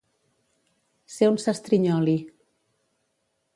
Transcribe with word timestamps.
Ser 1.17 1.29
un 1.33 1.37
sastrinyoli. 1.45 2.17